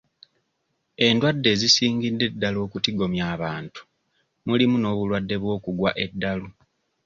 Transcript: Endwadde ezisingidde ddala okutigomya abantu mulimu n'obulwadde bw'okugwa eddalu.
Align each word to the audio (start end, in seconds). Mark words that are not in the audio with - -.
Endwadde 1.05 1.47
ezisingidde 1.55 2.25
ddala 2.33 2.59
okutigomya 2.65 3.23
abantu 3.35 3.81
mulimu 4.47 4.75
n'obulwadde 4.79 5.35
bw'okugwa 5.41 5.89
eddalu. 6.05 6.47